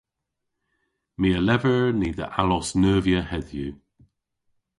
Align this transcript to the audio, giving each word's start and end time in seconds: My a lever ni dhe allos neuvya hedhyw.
My 1.19 1.29
a 1.39 1.41
lever 1.47 1.81
ni 1.99 2.09
dhe 2.17 2.25
allos 2.41 2.69
neuvya 2.81 3.21
hedhyw. 3.31 3.73